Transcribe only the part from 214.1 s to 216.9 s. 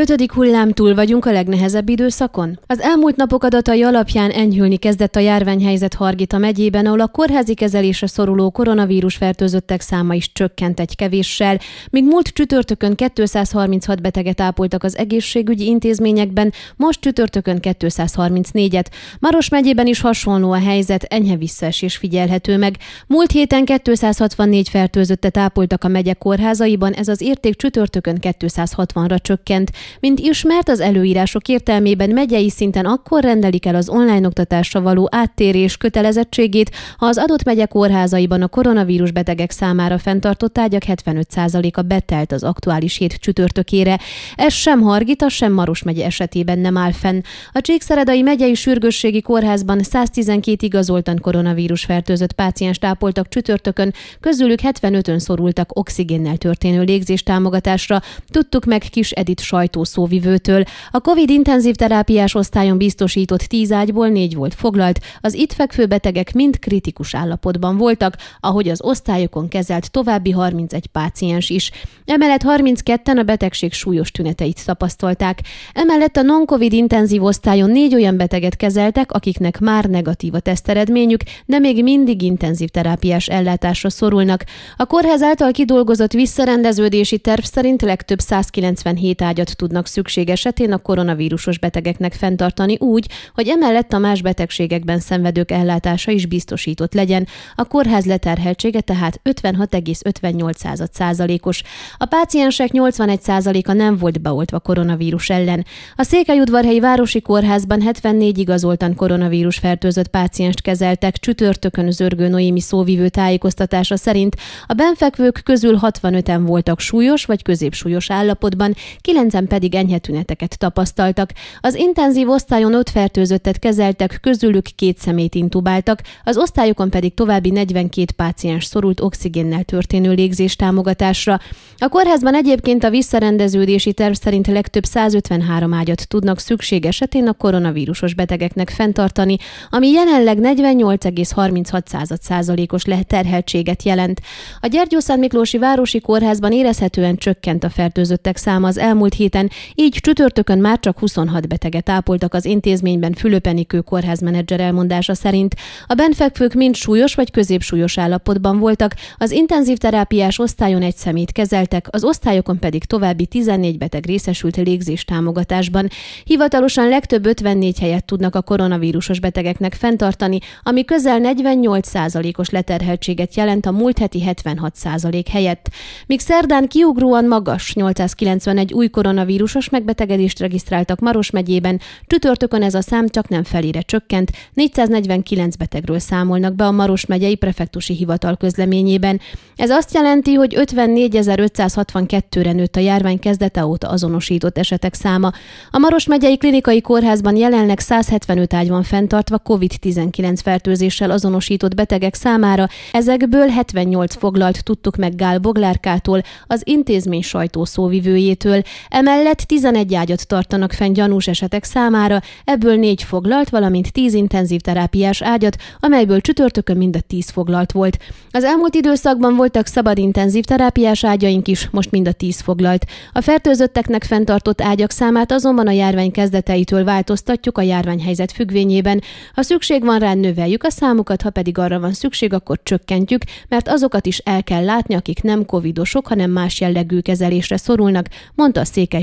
intenzív terápiás ágyat, amelyből csütörtökön